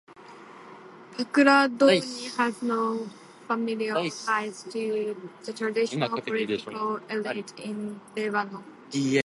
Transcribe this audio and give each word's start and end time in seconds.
Pakradouni 1.13 2.35
has 2.35 2.63
no 2.63 3.05
familial 3.45 4.09
ties 4.09 4.63
to 4.63 5.15
the 5.45 5.53
traditional 5.53 6.19
political 6.19 6.97
elite 7.07 7.53
in 7.59 8.01
Lebanon. 8.17 8.63